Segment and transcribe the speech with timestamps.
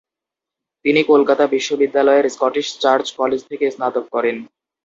[0.85, 4.37] তিনি কলকাতা বিশ্ববিদ্যালয়ের Scottish Church College থেকে স্নাতক করেন।